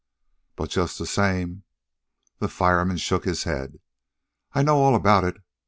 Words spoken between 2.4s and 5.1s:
fireman shook his head. "I know all